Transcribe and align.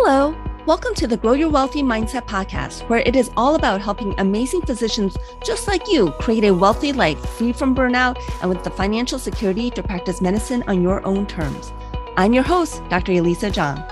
Hello. 0.00 0.32
Welcome 0.64 0.94
to 0.94 1.08
the 1.08 1.16
Grow 1.16 1.32
Your 1.32 1.48
Wealthy 1.48 1.82
Mindset 1.82 2.24
podcast, 2.28 2.88
where 2.88 3.00
it 3.00 3.16
is 3.16 3.32
all 3.36 3.56
about 3.56 3.80
helping 3.80 4.14
amazing 4.20 4.62
physicians 4.62 5.16
just 5.44 5.66
like 5.66 5.88
you 5.88 6.12
create 6.20 6.44
a 6.44 6.54
wealthy 6.54 6.92
life 6.92 7.18
free 7.30 7.52
from 7.52 7.74
burnout 7.74 8.16
and 8.40 8.48
with 8.48 8.62
the 8.62 8.70
financial 8.70 9.18
security 9.18 9.70
to 9.70 9.82
practice 9.82 10.20
medicine 10.20 10.62
on 10.68 10.82
your 10.82 11.04
own 11.04 11.26
terms. 11.26 11.72
I'm 12.16 12.32
your 12.32 12.44
host, 12.44 12.80
Dr. 12.88 13.10
Elisa 13.10 13.50
Chiang. 13.50 13.82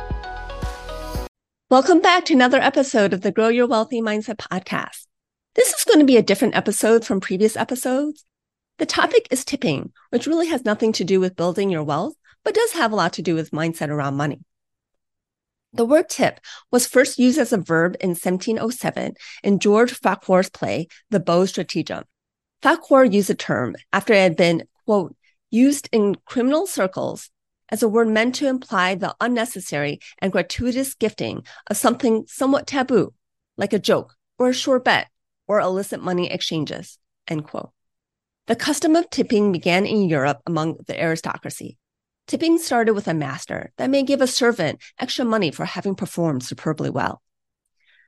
Welcome 1.71 2.01
back 2.01 2.25
to 2.27 2.35
another 2.35 2.61
episode 2.61 3.13
of 3.13 3.23
the 3.23 3.33
Grow 3.33 3.49
Your 3.49 3.67
Wealthy 3.67 4.01
Mindset 4.01 4.37
podcast. 4.37 5.07
This 5.57 5.73
is 5.73 5.85
going 5.85 5.99
to 5.99 6.07
be 6.07 6.17
a 6.17 6.23
different 6.23 6.55
episode 6.55 7.05
from 7.05 7.19
previous 7.19 7.57
episodes. 7.57 8.25
The 8.79 8.87
topic 8.87 9.27
is 9.33 9.45
tipping, 9.45 9.93
which 10.11 10.29
really 10.29 10.47
has 10.47 10.65
nothing 10.65 10.93
to 10.93 11.05
do 11.05 11.19
with 11.19 11.35
building 11.35 11.69
your 11.69 11.83
wealth, 11.83 12.15
but 12.45 12.55
does 12.55 12.75
have 12.75 12.93
a 12.93 12.95
lot 12.95 13.13
to 13.15 13.23
do 13.23 13.35
with 13.35 13.51
mindset 13.51 13.89
around 13.89 14.15
money. 14.15 14.45
The 15.77 15.85
word 15.85 16.09
tip 16.09 16.41
was 16.73 16.87
first 16.87 17.19
used 17.19 17.39
as 17.39 17.53
a 17.53 17.59
verb 17.59 17.97
in 18.01 18.11
1707 18.11 19.13
in 19.43 19.59
George 19.59 19.93
Farquhar's 19.93 20.49
play, 20.49 20.89
The 21.11 21.21
Beaux 21.21 21.45
Stratagem. 21.45 22.05
Farquhar 22.63 23.05
used 23.05 23.29
the 23.29 23.35
term 23.35 23.77
after 23.93 24.15
it 24.15 24.23
had 24.23 24.37
been, 24.37 24.65
quote, 24.87 25.15
used 25.51 25.91
in 25.93 26.15
criminal 26.25 26.67
circles 26.67 27.29
as 27.69 27.83
a 27.83 27.91
word 27.91 28.09
meant 28.09 28.37
to 28.37 28.49
imply 28.49 28.95
the 28.95 29.15
unnecessary 29.21 30.01
and 30.19 30.33
gratuitous 30.33 30.95
gifting 30.95 31.45
of 31.67 31.77
something 31.77 32.25
somewhat 32.27 32.67
taboo, 32.67 33.13
like 33.59 33.75
a 33.75 33.79
joke 33.79 34.15
or 34.39 34.49
a 34.49 34.55
sure 34.55 34.81
bet 34.81 35.09
or 35.47 35.61
illicit 35.61 36.03
money 36.03 36.31
exchanges, 36.31 36.99
end 37.29 37.45
quote. 37.45 37.73
The 38.47 38.57
custom 38.57 38.97
of 38.97 39.11
tipping 39.11 39.53
began 39.53 39.85
in 39.85 40.09
Europe 40.09 40.41
among 40.47 40.79
the 40.87 40.99
aristocracy. 40.99 41.77
Tipping 42.27 42.59
started 42.59 42.95
with 42.95 43.07
a 43.07 43.15
master 43.15 43.73
that 43.77 43.89
may 43.89 44.03
give 44.03 44.21
a 44.21 44.27
servant 44.27 44.81
extra 44.99 45.25
money 45.25 45.53
for 45.53 45.65
having 45.65 45.95
performed 45.95 46.43
superbly 46.43 46.91
well. 46.91 47.23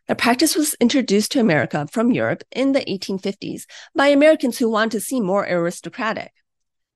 The 0.08 0.16
practice 0.16 0.56
was 0.56 0.74
introduced 0.80 1.30
to 1.32 1.40
America 1.40 1.86
from 1.92 2.10
Europe 2.10 2.42
in 2.50 2.72
the 2.72 2.80
1850s 2.80 3.62
by 3.94 4.08
Americans 4.08 4.58
who 4.58 4.68
wanted 4.68 4.92
to 4.92 5.00
seem 5.00 5.24
more 5.24 5.46
aristocratic. 5.48 6.32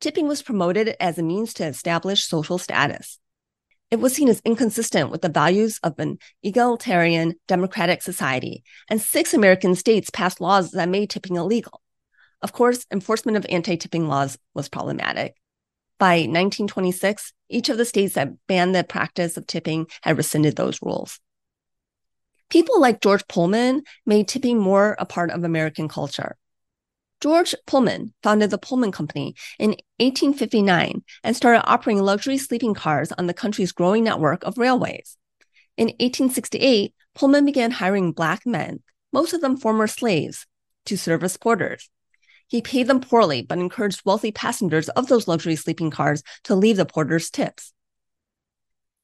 Tipping 0.01 0.27
was 0.27 0.43
promoted 0.43 0.97
as 0.99 1.17
a 1.17 1.23
means 1.23 1.55
to 1.55 1.65
establish 1.65 2.25
social 2.25 2.59
status. 2.59 3.21
It 3.93 4.01
was 4.01 4.15
seen 4.15 4.29
as 4.29 4.43
inconsistent 4.45 5.11
with 5.11 5.23
the 5.23 5.29
values 5.29 5.79
of 5.85 6.01
an 6.01 6.19
egalitarian 6.43 7.35
democratic 7.47 8.03
society, 8.03 8.65
and 8.91 9.01
six 9.01 9.33
American 9.33 9.77
states 9.77 10.11
passed 10.11 10.41
laws 10.41 10.73
that 10.73 10.89
made 10.89 11.11
tipping 11.11 11.37
illegal. 11.37 11.83
Of 12.41 12.53
course, 12.53 12.85
enforcement 12.91 13.37
of 13.37 13.47
anti 13.49 13.77
tipping 13.77 14.09
laws 14.09 14.39
was 14.55 14.69
problematic. 14.69 15.37
By 16.03 16.23
1926, 16.23 17.33
each 17.49 17.69
of 17.69 17.79
the 17.79 17.85
states 17.85 18.15
that 18.15 18.33
banned 18.49 18.75
the 18.75 18.83
practice 18.83 19.37
of 19.37 19.47
tipping 19.47 19.87
had 20.01 20.17
rescinded 20.17 20.57
those 20.57 20.83
rules. 20.83 21.21
People 22.51 22.81
like 22.81 23.01
George 23.01 23.29
Pullman 23.29 23.85
made 24.05 24.27
tipping 24.27 24.59
more 24.59 24.97
a 24.99 25.07
part 25.07 25.31
of 25.31 25.45
American 25.45 25.87
culture. 25.87 26.37
George 27.21 27.55
Pullman 27.69 28.15
founded 28.21 28.51
the 28.51 28.59
Pullman 28.59 28.91
Company 28.91 29.37
in 29.61 29.77
1859 30.01 31.05
and 31.23 31.37
started 31.37 31.63
operating 31.71 32.03
luxury 32.03 32.37
sleeping 32.37 32.75
cars 32.75 33.13
on 33.13 33.29
the 33.29 33.33
country's 33.33 33.71
growing 33.71 34.03
network 34.03 34.43
of 34.43 34.59
railways. 34.59 35.17
In 35.77 35.87
1868, 35.87 36.97
Pullman 37.15 37.45
began 37.45 37.71
hiring 37.71 38.11
Black 38.11 38.45
men, 38.45 38.83
most 39.13 39.35
of 39.35 39.41
them 39.41 39.57
former 39.57 39.87
slaves, 39.87 40.49
to 40.87 40.99
serve 40.99 41.23
as 41.23 41.37
porters. 41.37 41.89
He 42.49 42.63
paid 42.63 42.87
them 42.87 43.01
poorly, 43.01 43.43
but 43.43 43.59
encouraged 43.59 44.03
wealthy 44.05 44.33
passengers 44.33 44.89
of 44.91 45.09
those 45.09 45.29
luxury 45.29 45.57
sleeping 45.57 45.91
cars 45.91 46.23
to 46.45 46.55
leave 46.55 46.77
the 46.77 46.85
porters 46.87 47.31
tips. 47.31 47.73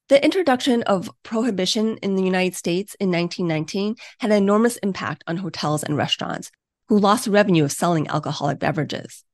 The 0.09 0.25
introduction 0.25 0.83
of 0.85 1.11
prohibition 1.23 1.99
in 1.99 2.15
the 2.15 2.23
United 2.23 2.57
States 2.57 2.95
in 2.99 3.11
1919 3.11 3.97
had 4.21 4.31
an 4.31 4.37
enormous 4.39 4.79
impact 4.79 5.23
on 5.27 5.37
hotels 5.37 5.83
and 5.83 5.97
restaurants, 5.97 6.51
who 6.89 6.99
lost 6.99 7.27
revenue 7.27 7.65
of 7.65 7.73
selling 7.73 8.09
alcoholic 8.09 8.59
beverages. 8.59 9.25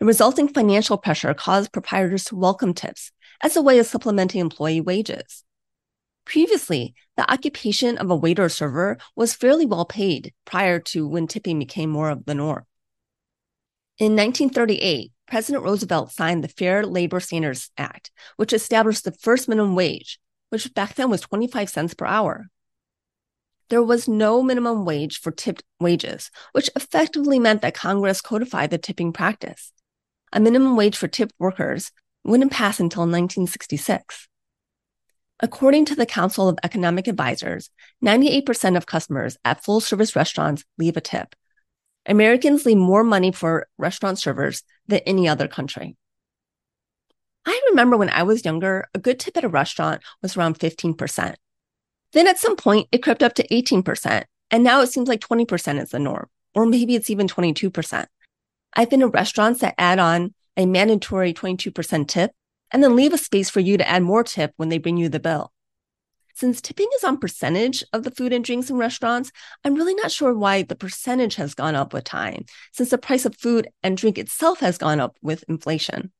The 0.00 0.06
resulting 0.06 0.48
financial 0.48 0.98
pressure 0.98 1.34
caused 1.34 1.72
proprietors 1.72 2.24
to 2.26 2.36
welcome 2.36 2.74
tips 2.74 3.12
as 3.42 3.56
a 3.56 3.62
way 3.62 3.78
of 3.78 3.86
supplementing 3.86 4.40
employee 4.40 4.80
wages. 4.80 5.44
Previously, 6.24 6.94
the 7.16 7.30
occupation 7.32 7.96
of 7.98 8.10
a 8.10 8.16
waiter 8.16 8.44
or 8.44 8.48
server 8.48 8.98
was 9.16 9.34
fairly 9.34 9.66
well 9.66 9.84
paid 9.84 10.34
prior 10.44 10.78
to 10.80 11.08
when 11.08 11.26
tipping 11.26 11.58
became 11.58 11.90
more 11.90 12.10
of 12.10 12.26
the 12.26 12.34
norm. 12.34 12.64
In 13.98 14.12
1938, 14.12 15.10
President 15.26 15.64
Roosevelt 15.64 16.12
signed 16.12 16.44
the 16.44 16.48
Fair 16.48 16.86
Labor 16.86 17.18
Standards 17.18 17.72
Act, 17.76 18.12
which 18.36 18.52
established 18.52 19.02
the 19.02 19.10
first 19.10 19.48
minimum 19.48 19.74
wage, 19.74 20.20
which 20.50 20.72
back 20.72 20.94
then 20.94 21.10
was 21.10 21.20
25 21.22 21.68
cents 21.68 21.94
per 21.94 22.06
hour. 22.06 22.46
There 23.70 23.82
was 23.82 24.06
no 24.06 24.40
minimum 24.40 24.84
wage 24.84 25.18
for 25.18 25.32
tipped 25.32 25.64
wages, 25.80 26.30
which 26.52 26.70
effectively 26.76 27.40
meant 27.40 27.60
that 27.62 27.74
Congress 27.74 28.20
codified 28.20 28.70
the 28.70 28.78
tipping 28.78 29.12
practice. 29.12 29.72
A 30.32 30.38
minimum 30.38 30.76
wage 30.76 30.96
for 30.96 31.08
tipped 31.08 31.34
workers 31.40 31.90
wouldn't 32.22 32.52
pass 32.52 32.78
until 32.78 33.02
1966. 33.02 34.28
According 35.40 35.86
to 35.86 35.96
the 35.96 36.06
Council 36.06 36.48
of 36.48 36.58
Economic 36.62 37.08
Advisors, 37.08 37.70
98% 38.04 38.76
of 38.76 38.86
customers 38.86 39.36
at 39.44 39.64
full 39.64 39.80
service 39.80 40.14
restaurants 40.14 40.64
leave 40.78 40.96
a 40.96 41.00
tip, 41.00 41.34
Americans 42.08 42.64
leave 42.64 42.78
more 42.78 43.04
money 43.04 43.30
for 43.30 43.68
restaurant 43.76 44.18
servers 44.18 44.62
than 44.86 45.00
any 45.00 45.28
other 45.28 45.46
country. 45.46 45.96
I 47.44 47.60
remember 47.70 47.96
when 47.96 48.10
I 48.10 48.24
was 48.24 48.44
younger, 48.44 48.88
a 48.94 48.98
good 48.98 49.20
tip 49.20 49.36
at 49.36 49.44
a 49.44 49.48
restaurant 49.48 50.02
was 50.22 50.36
around 50.36 50.58
15%. 50.58 51.34
Then 52.12 52.26
at 52.26 52.38
some 52.38 52.56
point, 52.56 52.88
it 52.90 53.02
crept 53.02 53.22
up 53.22 53.34
to 53.34 53.46
18%. 53.48 54.24
And 54.50 54.64
now 54.64 54.80
it 54.80 54.88
seems 54.88 55.08
like 55.08 55.20
20% 55.20 55.80
is 55.80 55.90
the 55.90 55.98
norm, 55.98 56.26
or 56.54 56.64
maybe 56.64 56.94
it's 56.94 57.10
even 57.10 57.28
22%. 57.28 58.06
I've 58.74 58.90
been 58.90 59.00
to 59.00 59.08
restaurants 59.08 59.60
that 59.60 59.74
add 59.76 59.98
on 59.98 60.34
a 60.56 60.66
mandatory 60.66 61.34
22% 61.34 62.08
tip 62.08 62.32
and 62.70 62.82
then 62.82 62.96
leave 62.96 63.12
a 63.12 63.18
space 63.18 63.50
for 63.50 63.60
you 63.60 63.76
to 63.76 63.88
add 63.88 64.02
more 64.02 64.24
tip 64.24 64.52
when 64.56 64.70
they 64.70 64.78
bring 64.78 64.96
you 64.96 65.08
the 65.08 65.20
bill. 65.20 65.52
Since 66.38 66.60
tipping 66.60 66.86
is 66.94 67.02
on 67.02 67.18
percentage 67.18 67.82
of 67.92 68.04
the 68.04 68.12
food 68.12 68.32
and 68.32 68.44
drinks 68.44 68.70
in 68.70 68.76
restaurants, 68.76 69.32
I'm 69.64 69.74
really 69.74 69.96
not 69.96 70.12
sure 70.12 70.32
why 70.32 70.62
the 70.62 70.76
percentage 70.76 71.34
has 71.34 71.52
gone 71.52 71.74
up 71.74 71.92
with 71.92 72.04
time, 72.04 72.44
since 72.72 72.90
the 72.90 72.96
price 72.96 73.24
of 73.24 73.34
food 73.34 73.66
and 73.82 73.96
drink 73.96 74.18
itself 74.18 74.60
has 74.60 74.78
gone 74.78 75.00
up 75.00 75.16
with 75.20 75.42
inflation. 75.48 76.12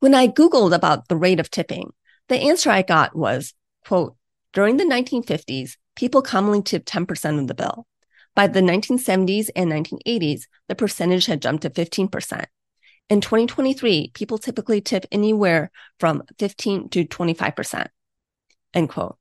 When 0.00 0.12
I 0.12 0.26
Googled 0.26 0.74
about 0.74 1.06
the 1.06 1.14
rate 1.14 1.38
of 1.38 1.52
tipping, 1.52 1.92
the 2.28 2.34
answer 2.34 2.68
I 2.68 2.82
got 2.82 3.14
was, 3.14 3.54
quote, 3.86 4.16
during 4.52 4.76
the 4.76 4.82
1950s, 4.82 5.76
people 5.94 6.20
commonly 6.20 6.60
tipped 6.60 6.88
10% 6.88 7.38
of 7.38 7.46
the 7.46 7.54
bill. 7.54 7.86
By 8.34 8.48
the 8.48 8.60
1970s 8.60 9.50
and 9.54 9.70
1980s, 9.70 10.48
the 10.66 10.74
percentage 10.74 11.26
had 11.26 11.40
jumped 11.40 11.62
to 11.62 11.70
15%. 11.70 12.46
In 13.08 13.20
2023, 13.20 14.10
people 14.14 14.38
typically 14.38 14.80
tip 14.80 15.06
anywhere 15.12 15.70
from 16.00 16.24
15 16.40 16.88
to 16.88 17.04
25% 17.04 17.86
end 18.74 18.88
quote. 18.88 19.16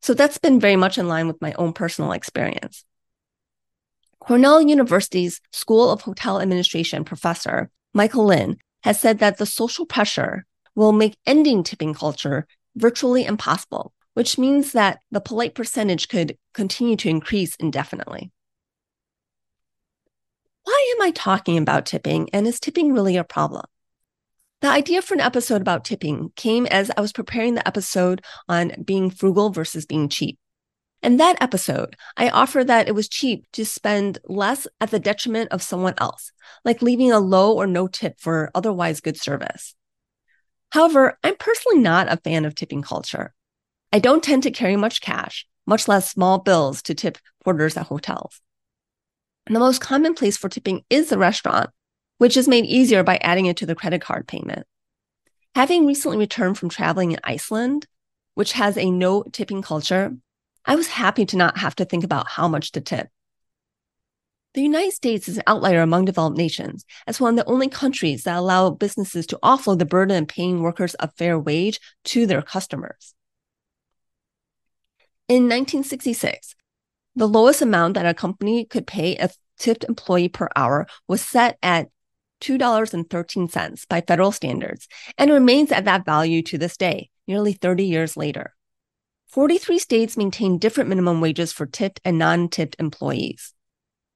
So 0.00 0.14
that's 0.14 0.38
been 0.38 0.58
very 0.58 0.76
much 0.76 0.98
in 0.98 1.08
line 1.08 1.28
with 1.28 1.40
my 1.40 1.52
own 1.54 1.72
personal 1.72 2.12
experience. 2.12 2.84
Cornell 4.18 4.62
University's 4.62 5.40
School 5.52 5.90
of 5.90 6.02
Hotel 6.02 6.40
Administration 6.40 7.04
professor 7.04 7.70
Michael 7.92 8.26
Lynn 8.26 8.56
has 8.84 9.00
said 9.00 9.18
that 9.18 9.38
the 9.38 9.46
social 9.46 9.86
pressure 9.86 10.44
will 10.74 10.92
make 10.92 11.16
ending 11.26 11.62
tipping 11.62 11.94
culture 11.94 12.46
virtually 12.76 13.24
impossible, 13.24 13.92
which 14.14 14.38
means 14.38 14.72
that 14.72 15.00
the 15.10 15.20
polite 15.20 15.54
percentage 15.54 16.08
could 16.08 16.36
continue 16.54 16.96
to 16.96 17.08
increase 17.08 17.54
indefinitely. 17.56 18.30
Why 20.64 20.94
am 20.96 21.02
I 21.02 21.10
talking 21.10 21.58
about 21.58 21.86
tipping 21.86 22.30
and 22.32 22.46
is 22.46 22.60
tipping 22.60 22.92
really 22.92 23.16
a 23.16 23.24
problem? 23.24 23.66
The 24.62 24.68
idea 24.68 25.02
for 25.02 25.14
an 25.14 25.20
episode 25.20 25.60
about 25.60 25.84
tipping 25.84 26.30
came 26.36 26.66
as 26.66 26.88
I 26.96 27.00
was 27.00 27.12
preparing 27.12 27.56
the 27.56 27.66
episode 27.66 28.22
on 28.48 28.70
being 28.84 29.10
frugal 29.10 29.50
versus 29.50 29.86
being 29.86 30.08
cheap. 30.08 30.38
In 31.02 31.16
that 31.16 31.36
episode, 31.40 31.96
I 32.16 32.28
offered 32.28 32.68
that 32.68 32.86
it 32.86 32.94
was 32.94 33.08
cheap 33.08 33.44
to 33.54 33.66
spend 33.66 34.18
less 34.28 34.68
at 34.80 34.92
the 34.92 35.00
detriment 35.00 35.50
of 35.50 35.64
someone 35.64 35.94
else, 35.98 36.30
like 36.64 36.80
leaving 36.80 37.10
a 37.10 37.18
low 37.18 37.52
or 37.52 37.66
no 37.66 37.88
tip 37.88 38.20
for 38.20 38.52
otherwise 38.54 39.00
good 39.00 39.16
service. 39.16 39.74
However, 40.70 41.18
I'm 41.24 41.34
personally 41.34 41.80
not 41.80 42.12
a 42.12 42.18
fan 42.18 42.44
of 42.44 42.54
tipping 42.54 42.82
culture. 42.82 43.34
I 43.92 43.98
don't 43.98 44.22
tend 44.22 44.44
to 44.44 44.52
carry 44.52 44.76
much 44.76 45.00
cash, 45.00 45.44
much 45.66 45.88
less 45.88 46.08
small 46.08 46.38
bills 46.38 46.82
to 46.82 46.94
tip 46.94 47.18
porters 47.42 47.76
at 47.76 47.86
hotels. 47.88 48.40
And 49.44 49.56
the 49.56 49.60
most 49.60 49.80
common 49.80 50.14
place 50.14 50.36
for 50.36 50.48
tipping 50.48 50.84
is 50.88 51.08
the 51.08 51.18
restaurant, 51.18 51.70
which 52.22 52.36
is 52.36 52.46
made 52.46 52.64
easier 52.64 53.02
by 53.02 53.16
adding 53.16 53.46
it 53.46 53.56
to 53.56 53.66
the 53.66 53.74
credit 53.74 54.00
card 54.00 54.28
payment. 54.28 54.64
Having 55.56 55.88
recently 55.88 56.18
returned 56.18 56.56
from 56.56 56.68
traveling 56.68 57.10
in 57.10 57.18
Iceland, 57.24 57.88
which 58.34 58.52
has 58.52 58.78
a 58.78 58.92
no 58.92 59.24
tipping 59.32 59.60
culture, 59.60 60.16
I 60.64 60.76
was 60.76 60.86
happy 60.86 61.26
to 61.26 61.36
not 61.36 61.58
have 61.58 61.74
to 61.74 61.84
think 61.84 62.04
about 62.04 62.28
how 62.28 62.46
much 62.46 62.70
to 62.72 62.80
tip. 62.80 63.08
The 64.54 64.62
United 64.62 64.92
States 64.92 65.26
is 65.28 65.38
an 65.38 65.42
outlier 65.48 65.82
among 65.82 66.04
developed 66.04 66.36
nations 66.36 66.84
as 67.08 67.20
one 67.20 67.36
of 67.36 67.44
the 67.44 67.52
only 67.52 67.68
countries 67.68 68.22
that 68.22 68.36
allow 68.36 68.70
businesses 68.70 69.26
to 69.26 69.40
offload 69.42 69.80
the 69.80 69.84
burden 69.84 70.22
of 70.22 70.28
paying 70.28 70.62
workers 70.62 70.94
a 71.00 71.10
fair 71.10 71.36
wage 71.36 71.80
to 72.04 72.24
their 72.24 72.40
customers. 72.40 73.14
In 75.26 75.48
1966, 75.48 76.54
the 77.16 77.26
lowest 77.26 77.62
amount 77.62 77.94
that 77.94 78.06
a 78.06 78.14
company 78.14 78.64
could 78.64 78.86
pay 78.86 79.16
a 79.16 79.28
tipped 79.58 79.82
employee 79.82 80.28
per 80.28 80.48
hour 80.54 80.86
was 81.08 81.20
set 81.20 81.58
at 81.64 81.88
$2.13 82.42 83.88
by 83.88 84.00
federal 84.00 84.32
standards 84.32 84.88
and 85.16 85.30
remains 85.30 85.72
at 85.72 85.84
that 85.84 86.04
value 86.04 86.42
to 86.42 86.58
this 86.58 86.76
day, 86.76 87.08
nearly 87.26 87.52
30 87.52 87.84
years 87.84 88.16
later. 88.16 88.54
43 89.28 89.78
states 89.78 90.16
maintain 90.16 90.58
different 90.58 90.90
minimum 90.90 91.20
wages 91.20 91.52
for 91.52 91.64
tipped 91.64 92.00
and 92.04 92.18
non 92.18 92.48
tipped 92.48 92.76
employees. 92.78 93.54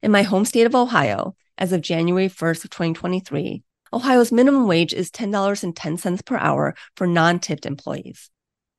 In 0.03 0.11
my 0.11 0.21
home 0.21 0.45
state 0.45 0.67
of 0.67 0.75
Ohio, 0.75 1.35
as 1.57 1.73
of 1.73 1.81
January 1.81 2.29
1st 2.29 2.65
of 2.65 2.69
2023, 2.69 3.63
Ohio's 3.91 4.31
minimum 4.31 4.67
wage 4.67 4.93
is 4.93 5.09
$10.10 5.09 6.25
per 6.25 6.37
hour 6.37 6.75
for 6.95 7.07
non 7.07 7.39
tipped 7.39 7.65
employees. 7.65 8.29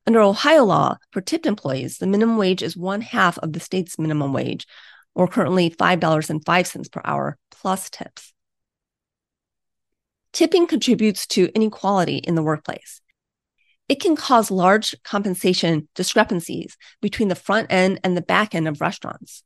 Under 0.07 0.21
Ohio 0.21 0.63
law, 0.63 0.97
for 1.11 1.21
tipped 1.21 1.45
employees, 1.45 1.97
the 1.97 2.07
minimum 2.07 2.37
wage 2.37 2.63
is 2.63 2.77
one 2.77 3.01
half 3.01 3.37
of 3.39 3.53
the 3.53 3.59
state's 3.59 3.99
minimum 3.99 4.31
wage, 4.31 4.65
or 5.13 5.27
currently 5.27 5.69
$5.05 5.69 6.91
per 6.91 7.01
hour 7.03 7.37
plus 7.51 7.89
tips. 7.89 8.33
Tipping 10.33 10.67
contributes 10.67 11.25
to 11.27 11.51
inequality 11.55 12.17
in 12.17 12.35
the 12.35 12.43
workplace. 12.43 13.01
It 13.87 13.99
can 13.99 14.15
cause 14.15 14.51
large 14.51 14.95
compensation 15.03 15.89
discrepancies 15.95 16.77
between 17.01 17.27
the 17.27 17.35
front 17.35 17.71
end 17.71 17.99
and 18.03 18.15
the 18.15 18.21
back 18.21 18.53
end 18.53 18.67
of 18.67 18.81
restaurants. 18.81 19.43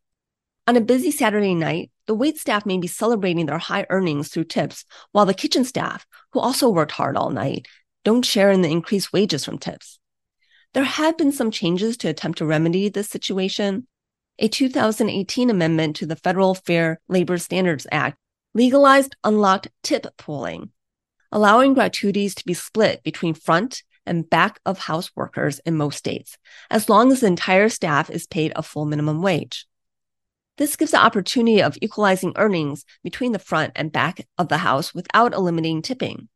On 0.68 0.76
a 0.76 0.82
busy 0.82 1.12
Saturday 1.12 1.56
night, 1.56 1.92
the 2.08 2.14
wait 2.14 2.38
staff 2.38 2.66
may 2.66 2.78
be 2.78 2.88
celebrating 2.88 3.46
their 3.46 3.58
high 3.58 3.86
earnings 3.90 4.30
through 4.30 4.46
tips, 4.46 4.84
while 5.14 5.26
the 5.26 5.34
kitchen 5.34 5.64
staff, 5.64 6.06
who 6.32 6.40
also 6.40 6.70
worked 6.70 6.92
hard 6.92 7.16
all 7.16 7.30
night, 7.30 7.68
don't 8.04 8.26
share 8.26 8.52
in 8.52 8.62
the 8.62 8.72
increased 8.72 9.14
wages 9.14 9.46
from 9.46 9.58
tips. 9.58 10.00
There 10.74 10.84
have 10.84 11.18
been 11.18 11.32
some 11.32 11.52
changes 11.52 11.96
to 11.98 12.10
attempt 12.10 12.40
to 12.40 12.46
remedy 12.46 12.90
this 12.90 13.10
situation. 13.10 13.88
A 14.40 14.48
2018 14.48 15.50
amendment 15.50 15.96
to 15.98 16.06
the 16.06 16.16
Federal 16.16 16.56
Fair 16.56 17.00
Labor 17.08 17.38
Standards 17.38 17.86
Act 17.92 18.18
legalized 18.54 19.16
unlocked 19.24 19.70
tip 19.82 20.06
pooling, 20.18 20.70
allowing 21.32 21.74
gratuities 21.74 22.36
to 22.36 22.46
be 22.46 22.54
split 22.54 23.04
between 23.04 23.34
front 23.34 23.84
and 24.06 24.30
back 24.30 24.60
of 24.66 24.78
house 24.78 25.12
workers 25.16 25.60
in 25.66 25.76
most 25.76 25.98
states, 25.98 26.38
as 26.70 26.90
long 26.90 27.12
as 27.12 27.22
the 27.22 27.28
entire 27.28 27.70
staff 27.70 28.10
is 28.10 28.28
paid 28.28 28.52
a 28.56 28.64
full 28.64 28.86
minimum 28.86 29.22
wage. 29.22 29.66
This 30.58 30.76
gives 30.76 30.92
the 30.92 31.04
opportunity 31.04 31.64
of 31.64 31.78
equalizing 31.82 32.34
earnings 32.36 32.86
between 33.04 33.32
the 33.32 33.40
front 33.40 33.72
and 33.76 33.92
back 33.92 34.28
of 34.38 34.50
the 34.50 34.58
house 34.58 34.94
without 34.94 35.34
eliminating 35.34 35.82
tipping. 35.82 36.30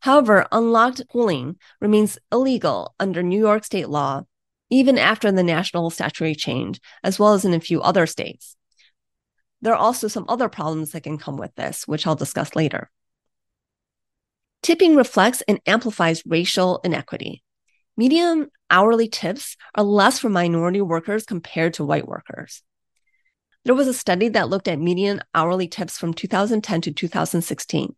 However, 0.00 0.48
unlocked 0.50 1.08
pooling 1.08 1.56
remains 1.80 2.18
illegal 2.32 2.94
under 2.98 3.22
New 3.22 3.38
York 3.38 3.64
state 3.64 3.88
law, 3.88 4.22
even 4.70 4.98
after 4.98 5.30
the 5.30 5.42
national 5.42 5.90
statutory 5.90 6.34
change, 6.34 6.80
as 7.04 7.18
well 7.18 7.34
as 7.34 7.44
in 7.44 7.54
a 7.54 7.60
few 7.60 7.80
other 7.82 8.06
states. 8.06 8.56
There 9.62 9.74
are 9.74 9.76
also 9.76 10.08
some 10.08 10.24
other 10.28 10.48
problems 10.48 10.92
that 10.92 11.02
can 11.02 11.18
come 11.18 11.36
with 11.36 11.54
this, 11.54 11.86
which 11.86 12.06
I'll 12.06 12.14
discuss 12.14 12.56
later. 12.56 12.90
Tipping 14.62 14.96
reflects 14.96 15.42
and 15.42 15.60
amplifies 15.66 16.22
racial 16.26 16.80
inequity. 16.84 17.42
Median 17.96 18.50
hourly 18.70 19.08
tips 19.08 19.56
are 19.74 19.84
less 19.84 20.18
for 20.18 20.28
minority 20.28 20.80
workers 20.80 21.24
compared 21.24 21.74
to 21.74 21.84
white 21.84 22.06
workers. 22.06 22.62
There 23.64 23.74
was 23.74 23.88
a 23.88 23.94
study 23.94 24.28
that 24.28 24.48
looked 24.48 24.68
at 24.68 24.78
median 24.78 25.20
hourly 25.34 25.68
tips 25.68 25.98
from 25.98 26.14
2010 26.14 26.80
to 26.82 26.92
2016. 26.92 27.94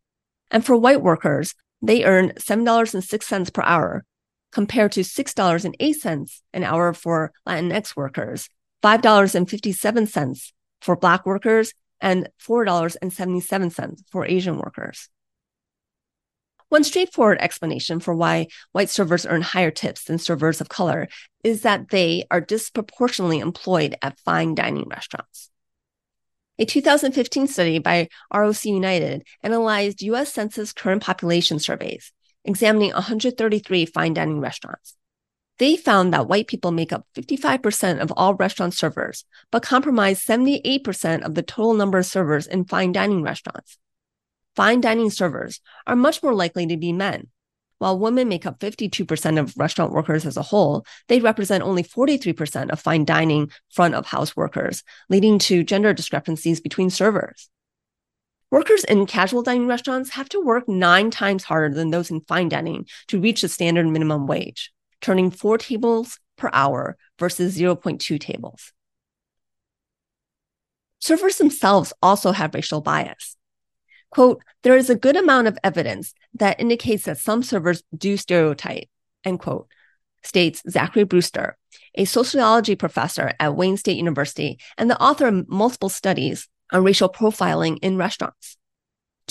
And 0.51 0.65
for 0.65 0.77
white 0.77 1.03
workers, 1.03 1.55
they 1.81 2.05
earned 2.05 2.35
$7.06 2.37 3.53
per 3.53 3.63
hour 3.63 4.05
compared 4.51 4.93
to 4.93 5.01
$6.08 5.01 6.41
an 6.53 6.65
hour 6.65 6.93
for 6.93 7.33
Latinx 7.47 7.97
workers, 7.97 8.49
$5.57 8.83 10.53
for 10.83 10.97
Black 10.97 11.25
workers, 11.25 11.73
and 12.01 12.29
$4.77 12.47 14.01
for 14.11 14.27
Asian 14.27 14.59
workers. 14.59 15.09
One 16.69 16.85
straightforward 16.85 17.39
explanation 17.41 18.01
for 18.01 18.15
why 18.15 18.49
white 18.73 18.91
servers 18.91 19.27
earn 19.27 19.43
higher 19.43 19.71
tips 19.71 20.05
than 20.05 20.19
servers 20.19 20.61
of 20.61 20.69
color 20.69 21.09
is 21.45 21.63
that 21.63 21.91
they 21.91 22.25
are 22.31 22.41
disproportionately 22.41 23.41
employed 23.41 23.95
at 24.03 24.19
fine 24.21 24.55
dining 24.55 24.89
restaurants. 24.89 25.51
A 26.59 26.65
2015 26.65 27.47
study 27.47 27.79
by 27.79 28.09
ROC 28.33 28.65
United 28.65 29.25
analyzed 29.43 30.03
US 30.03 30.33
Census 30.33 30.73
current 30.73 31.03
population 31.03 31.59
surveys, 31.59 32.11
examining 32.45 32.93
133 32.93 33.87
fine 33.87 34.15
dining 34.15 34.41
restaurants. 34.41 34.97
They 35.63 35.77
found 35.77 36.13
that 36.13 36.27
white 36.27 36.49
people 36.49 36.73
make 36.73 36.93
up 36.93 37.07
55% 37.15 38.01
of 38.01 38.13
all 38.17 38.35
restaurant 38.35 38.75
servers, 38.75 39.25
but 39.53 39.63
comprise 39.63 40.19
78% 40.19 41.23
of 41.23 41.37
the 41.37 41.43
total 41.45 41.75
number 41.75 41.99
of 41.99 42.07
servers 42.07 42.49
in 42.49 42.65
fine 42.65 42.91
dining 42.91 43.23
restaurants 43.23 43.79
fine 44.57 44.81
dining 44.81 45.09
servers 45.09 45.61
are 45.87 45.95
much 45.95 46.21
more 46.21 46.35
likely 46.35 46.67
to 46.67 46.77
be 46.77 46.93
men. 46.93 47.29
While 47.79 47.97
women 48.01 48.29
make 48.29 48.45
up 48.45 48.59
52% 48.59 49.39
of 49.39 49.57
restaurant 49.57 49.93
workers 49.93 50.27
as 50.27 50.37
a 50.37 50.43
whole, 50.43 50.85
they 51.07 51.21
represent 51.21 51.63
only 51.63 51.85
43% 51.85 52.71
of 52.71 52.81
fine 52.81 53.05
dining 53.05 53.53
front 53.71 53.95
of 53.95 54.07
house 54.07 54.35
workers, 54.37 54.83
leading 55.09 55.39
to 55.47 55.63
gender 55.63 55.95
discrepancies 55.95 56.61
between 56.61 56.91
servers. 56.91 57.49
Workers 58.51 58.83
in 58.83 59.07
casual 59.07 59.45
dining 59.45 59.69
restaurants 59.69 60.11
have 60.11 60.29
to 60.31 60.41
work 60.41 60.69
nine 60.69 61.13
times 61.13 61.45
harder 61.45 61.73
than 61.73 61.91
those 61.91 62.11
in 62.11 62.23
fine 62.23 62.49
dining 62.49 62.87
to 63.07 63.21
reach 63.21 63.43
the 63.43 63.49
standard 63.49 63.87
minimum 63.87 64.27
wage, 64.27 64.73
turning 65.03 65.31
four 65.31 65.59
tables 65.59 66.19
per 66.39 66.49
hour 66.53 66.97
versus 67.19 67.59
0.2 67.59 68.19
tables. 68.19 68.73
Servers 70.99 71.37
themselves 71.37 71.93
also 72.01 72.33
have 72.33 72.55
racial 72.55 72.81
bias. 72.81 73.37
Quote, 74.11 74.43
there 74.63 74.77
is 74.77 74.89
a 74.89 74.95
good 74.95 75.17
amount 75.17 75.49
of 75.49 75.59
evidence 75.65 76.15
that 76.35 76.61
indicates 76.61 77.05
that 77.05 77.19
some 77.19 77.43
servers 77.43 77.83
do 77.97 78.17
stereotype, 78.17 78.89
end 79.25 79.41
quote, 79.41 79.69
states 80.23 80.63
Zachary 80.69 81.05
Brewster, 81.05 81.57
a 81.95 82.05
sociology 82.05 82.77
professor 82.77 83.33
at 83.41 83.57
Wayne 83.57 83.77
State 83.77 83.97
University 83.97 84.59
and 84.79 84.91
the 84.91 85.01
author 85.01 85.27
of 85.27 85.49
multiple 85.49 85.89
studies 85.89 86.49
on 86.73 86.85
racial 86.85 87.09
profiling 87.09 87.79
in 87.83 87.97
restaurants. 87.97 88.57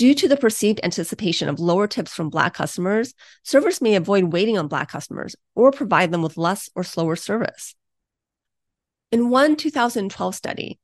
Due 0.02 0.16
to 0.16 0.28
the 0.28 0.36
perceived 0.36 0.80
anticipation 0.82 1.48
of 1.48 1.60
lower 1.60 1.86
tips 1.86 2.12
from 2.12 2.32
Black 2.32 2.56
customers, 2.56 3.14
servers 3.44 3.82
may 3.82 3.94
avoid 3.94 4.34
waiting 4.34 4.58
on 4.58 4.68
Black 4.68 4.90
customers 4.90 5.36
or 5.54 5.72
provide 5.72 6.10
them 6.10 6.24
with 6.24 6.38
less 6.38 6.72
or 6.74 6.84
slower 6.84 7.16
service. 7.16 7.76
In 9.12 9.30
one 9.30 9.56
2012 9.56 10.34
study, 10.34 10.80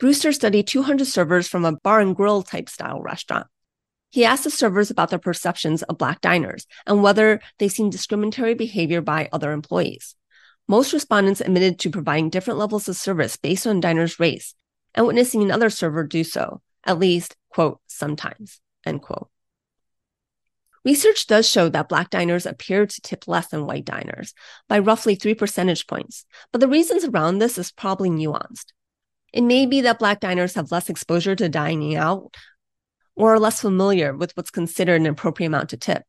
Brewster 0.00 0.32
studied 0.32 0.66
200 0.66 1.06
servers 1.06 1.46
from 1.46 1.64
a 1.64 1.76
bar 1.76 2.00
and 2.00 2.16
grill 2.16 2.42
type 2.42 2.68
style 2.68 3.00
restaurant. 3.00 3.46
He 4.10 4.24
asked 4.24 4.42
the 4.42 4.50
servers 4.50 4.90
about 4.90 5.10
their 5.10 5.20
perceptions 5.20 5.84
of 5.84 5.96
Black 5.96 6.20
diners 6.20 6.66
and 6.88 7.04
whether 7.04 7.40
they 7.60 7.68
seen 7.68 7.88
discriminatory 7.88 8.54
behavior 8.54 9.00
by 9.00 9.28
other 9.32 9.52
employees. 9.52 10.16
Most 10.66 10.92
respondents 10.92 11.40
admitted 11.40 11.78
to 11.78 11.90
providing 11.90 12.30
different 12.30 12.58
levels 12.58 12.88
of 12.88 12.96
service 12.96 13.36
based 13.36 13.64
on 13.64 13.78
diners' 13.78 14.18
race 14.18 14.56
and 14.92 15.06
witnessing 15.06 15.44
another 15.44 15.70
server 15.70 16.02
do 16.02 16.24
so, 16.24 16.62
at 16.82 16.98
least, 16.98 17.36
quote, 17.48 17.80
sometimes, 17.86 18.60
end 18.86 19.02
quote. 19.02 19.28
Research 20.84 21.26
does 21.26 21.48
show 21.48 21.68
that 21.68 21.88
Black 21.88 22.10
diners 22.10 22.46
appear 22.46 22.86
to 22.86 23.00
tip 23.00 23.26
less 23.26 23.48
than 23.48 23.66
white 23.66 23.84
diners 23.84 24.34
by 24.68 24.78
roughly 24.78 25.16
three 25.16 25.34
percentage 25.34 25.88
points, 25.88 26.24
but 26.52 26.60
the 26.60 26.68
reasons 26.68 27.04
around 27.04 27.38
this 27.38 27.58
is 27.58 27.72
probably 27.72 28.08
nuanced. 28.08 28.66
It 29.32 29.42
may 29.42 29.66
be 29.66 29.80
that 29.80 29.98
Black 29.98 30.20
diners 30.20 30.54
have 30.54 30.70
less 30.70 30.88
exposure 30.88 31.34
to 31.34 31.48
dining 31.48 31.96
out 31.96 32.36
or 33.16 33.34
are 33.34 33.40
less 33.40 33.60
familiar 33.60 34.14
with 34.14 34.36
what's 34.36 34.50
considered 34.50 35.00
an 35.00 35.06
appropriate 35.06 35.48
amount 35.48 35.70
to 35.70 35.76
tip. 35.76 36.04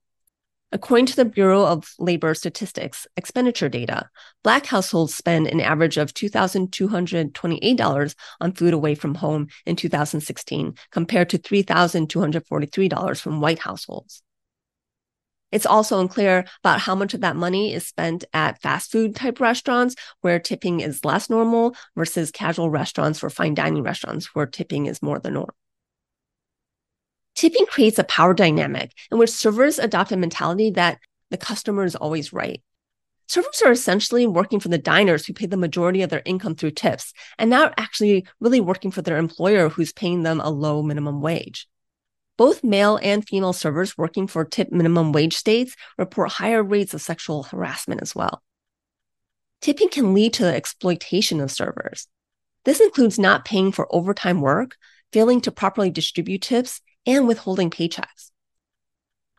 According 0.74 1.06
to 1.08 1.16
the 1.16 1.24
Bureau 1.24 1.66
of 1.66 1.94
Labor 1.98 2.34
Statistics 2.34 3.08
expenditure 3.16 3.70
data, 3.70 4.10
Black 4.44 4.66
households 4.66 5.16
spend 5.16 5.48
an 5.48 5.62
average 5.62 5.96
of 5.96 6.14
$2,228 6.14 8.16
on 8.42 8.52
food 8.52 8.74
away 8.74 8.94
from 8.94 9.16
home 9.16 9.48
in 9.66 9.78
2016, 9.78 10.76
compared 10.92 11.30
to 11.30 11.40
$3,243 11.40 13.22
from 13.22 13.40
white 13.40 13.60
households. 13.60 14.22
It's 15.54 15.66
also 15.66 16.02
unclear 16.02 16.44
about 16.62 16.82
how 16.82 16.96
much 16.96 17.14
of 17.14 17.22
that 17.22 17.38
money 17.38 17.74
is 17.74 17.88
spent 17.88 18.26
at 18.34 18.62
fast 18.62 18.92
food 18.92 19.16
type 19.16 19.40
restaurants 19.40 19.96
where 20.20 20.38
tipping 20.38 20.82
is 20.82 21.06
less 21.06 21.30
normal 21.30 21.78
versus 21.96 22.30
casual 22.30 22.70
restaurants 22.70 23.24
or 23.24 23.30
fine 23.30 23.54
dining 23.54 23.84
restaurants 23.84 24.36
where 24.36 24.46
tipping 24.46 24.88
is 24.88 25.02
more 25.02 25.20
the 25.20 25.32
norm. 25.32 25.52
Tipping 27.38 27.68
creates 27.68 28.00
a 28.00 28.04
power 28.04 28.34
dynamic 28.34 28.94
in 29.12 29.20
which 29.20 29.30
servers 29.30 29.78
adopt 29.78 30.12
a 30.12 30.18
mentality 30.18 30.72
that 30.72 30.98
the 31.30 31.38
customer 31.38 31.84
is 31.84 31.96
always 31.96 32.34
right. 32.34 32.64
Servers 33.28 33.62
are 33.64 33.72
essentially 33.72 34.26
working 34.26 34.60
for 34.60 34.70
the 34.70 34.80
diners 34.80 35.24
who 35.24 35.34
pay 35.34 35.46
the 35.46 35.56
majority 35.56 36.02
of 36.02 36.10
their 36.10 36.24
income 36.26 36.56
through 36.56 36.72
tips 36.72 37.14
and 37.38 37.52
not 37.52 37.76
actually 37.78 38.26
really 38.40 38.60
working 38.60 38.90
for 38.90 39.04
their 39.04 39.18
employer 39.18 39.70
who's 39.70 39.94
paying 39.94 40.24
them 40.24 40.42
a 40.42 40.50
low 40.50 40.82
minimum 40.82 41.22
wage. 41.22 41.68
Both 42.38 42.64
male 42.64 42.98
and 43.04 43.28
female 43.28 43.54
servers 43.54 43.96
working 43.96 44.26
for 44.26 44.44
tip 44.44 44.72
minimum 44.72 45.12
wage 45.12 45.36
states 45.36 45.76
report 46.00 46.32
higher 46.32 46.64
rates 46.64 46.96
of 46.96 47.04
sexual 47.04 47.44
harassment 47.44 48.02
as 48.02 48.16
well. 48.16 48.42
tipping 49.62 49.90
can 49.90 50.16
lead 50.16 50.34
to 50.34 50.44
the 50.44 50.56
exploitation 50.56 51.40
of 51.40 51.52
servers. 51.52 52.08
This 52.66 52.80
includes 52.80 53.20
not 53.20 53.46
paying 53.46 53.72
for 53.72 53.94
overtime 53.94 54.42
work, 54.42 54.76
failing 55.14 55.40
to 55.42 55.52
properly 55.52 55.92
distribute 55.92 56.42
tips, 56.42 56.82
and 57.08 57.28
withholding 57.28 57.72
paychecks. 57.72 58.30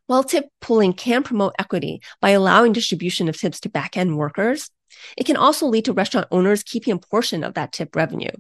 While 0.07 0.25
tip 0.25 0.47
pooling 0.61 0.95
can 0.95 1.23
promote 1.23 1.55
equity 1.59 2.01
by 2.21 2.31
allowing 2.31 2.73
distribution 2.73 3.29
of 3.29 3.37
tips 3.37 3.61
to 3.61 3.69
back 3.69 3.97
end 3.97 4.17
workers, 4.17 4.71
it 5.19 5.27
can 5.27 5.37
also 5.37 5.67
lead 5.67 5.85
to 5.85 5.93
restaurant 5.93 6.29
owners 6.31 6.63
keeping 6.63 6.95
a 6.95 6.99
portion 6.99 7.45
of 7.45 7.55
that 7.55 7.73
tip 7.73 7.95
revenue, 7.95 8.31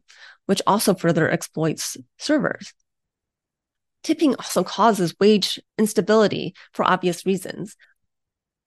which 0.46 0.62
also 0.66 0.94
further 0.94 1.30
exploits 1.30 1.98
servers. 2.16 2.72
Tipping 4.02 4.34
also 4.36 4.64
causes 4.64 5.14
wage 5.20 5.60
instability 5.76 6.54
for 6.72 6.84
obvious 6.84 7.26
reasons. 7.26 7.76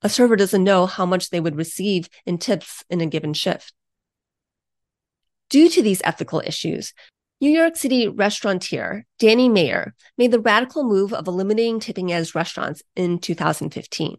A 0.03 0.09
server 0.09 0.35
doesn't 0.35 0.63
know 0.63 0.85
how 0.85 1.05
much 1.05 1.31
they 1.31 1.39
would 1.39 1.55
receive 1.55 2.07
in 2.25 2.37
tips 2.37 2.83
in 2.89 3.01
a 3.01 3.07
given 3.07 3.33
shift. 3.33 3.73
Due 5.49 5.69
to 5.69 5.81
these 5.81 6.01
ethical 6.03 6.41
issues, 6.45 6.93
New 7.41 7.49
York 7.49 7.75
City 7.75 8.07
restaurateur 8.07 9.03
Danny 9.17 9.49
Meyer 9.49 9.95
made 10.15 10.29
the 10.29 10.39
radical 10.39 10.83
move 10.83 11.11
of 11.11 11.27
eliminating 11.27 11.79
tipping 11.79 12.09
his 12.09 12.35
restaurants 12.35 12.83
in 12.95 13.17
2015. 13.17 14.17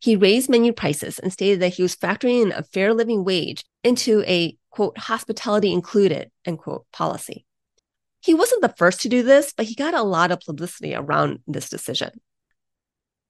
He 0.00 0.16
raised 0.16 0.50
menu 0.50 0.72
prices 0.72 1.20
and 1.20 1.32
stated 1.32 1.60
that 1.60 1.74
he 1.74 1.82
was 1.82 1.94
factoring 1.94 2.42
in 2.42 2.50
a 2.50 2.64
fair 2.64 2.92
living 2.92 3.24
wage 3.24 3.64
into 3.84 4.24
a 4.26 4.56
quote 4.70 4.98
hospitality 4.98 5.72
included 5.72 6.32
end 6.44 6.58
quote 6.58 6.84
policy. 6.92 7.46
He 8.20 8.34
wasn't 8.34 8.62
the 8.62 8.74
first 8.76 9.02
to 9.02 9.08
do 9.08 9.22
this, 9.22 9.54
but 9.56 9.66
he 9.66 9.76
got 9.76 9.94
a 9.94 10.02
lot 10.02 10.32
of 10.32 10.40
publicity 10.40 10.96
around 10.96 11.38
this 11.46 11.70
decision. 11.70 12.10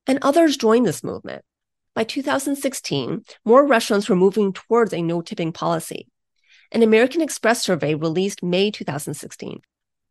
And 0.07 0.19
others 0.23 0.57
joined 0.57 0.87
this 0.87 1.05
movement. 1.05 1.45
By 1.95 2.05
2016, 2.05 3.25
more 3.45 3.67
restaurants 3.67 4.09
were 4.09 4.17
moving 4.17 4.55
towards 4.55 4.95
a 4.95 5.03
no 5.03 5.21
tipping 5.21 5.53
policy. 5.53 6.09
An 6.71 6.83
American 6.83 7.23
Express 7.23 7.63
survey 7.65 7.95
released 7.95 8.43
May 8.43 8.71
2016 8.71 9.61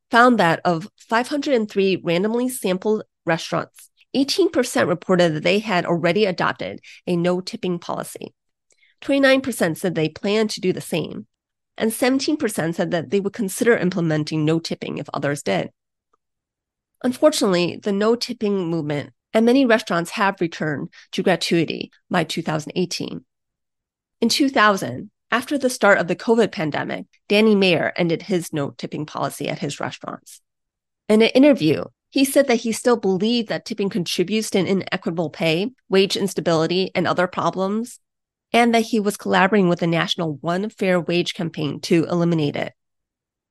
found 0.10 0.40
that 0.40 0.62
of 0.64 0.90
503 0.98 2.02
randomly 2.04 2.50
sampled 2.50 3.04
restaurants, 3.26 3.92
18% 4.16 4.88
reported 4.88 5.36
that 5.36 5.44
they 5.44 5.60
had 5.60 5.86
already 5.86 6.26
adopted 6.26 6.80
a 7.06 7.16
no 7.16 7.42
tipping 7.42 7.78
policy. 7.78 8.34
29% 9.02 9.78
said 9.78 9.94
they 9.94 10.10
planned 10.10 10.50
to 10.52 10.62
do 10.62 10.74
the 10.74 10.82
same, 10.82 11.28
and 11.78 11.92
17% 11.92 12.74
said 12.74 12.92
that 12.92 13.10
they 13.10 13.20
would 13.20 13.34
consider 13.34 13.78
implementing 13.78 14.44
no 14.44 14.60
tipping 14.60 14.98
if 14.98 15.10
others 15.14 15.44
did. 15.44 15.72
Unfortunately, 17.04 17.80
the 17.82 17.92
no 17.92 18.16
tipping 18.16 18.68
movement 18.68 19.12
and 19.34 19.46
many 19.46 19.66
restaurants 19.66 20.12
have 20.12 20.42
returned 20.42 20.90
to 21.12 21.22
gratuity 21.22 21.92
by 22.10 22.24
2018. 22.24 23.24
In 24.20 24.30
2000, 24.30 25.12
after 25.32 25.58
the 25.58 25.70
start 25.70 25.98
of 25.98 26.08
the 26.08 26.16
COVID 26.16 26.52
pandemic, 26.52 27.06
Danny 27.28 27.56
Meyer 27.56 27.94
ended 27.96 28.24
his 28.24 28.54
no 28.54 28.72
tipping 28.72 29.06
policy 29.06 29.50
at 29.50 29.60
his 29.60 29.80
restaurants. 29.80 30.42
In 31.10 31.22
an 31.22 31.30
interview, 31.30 31.84
he 32.10 32.24
said 32.24 32.48
that 32.48 32.62
he 32.62 32.72
still 32.72 32.98
believed 32.98 33.50
that 33.50 33.66
tipping 33.66 33.90
contributes 33.90 34.50
to 34.52 34.60
an 34.60 34.68
inequitable 34.68 35.30
pay, 35.30 35.72
wage 35.90 36.16
instability, 36.16 36.92
and 36.96 37.06
other 37.06 37.28
problems, 37.28 38.00
and 38.54 38.74
that 38.74 38.84
he 38.84 39.00
was 39.00 39.18
collaborating 39.18 39.68
with 39.68 39.80
the 39.80 39.88
national 39.88 40.36
One 40.38 40.70
Fair 40.70 41.00
Wage 41.00 41.34
campaign 41.34 41.82
to 41.82 42.06
eliminate 42.06 42.56
it. 42.56 42.74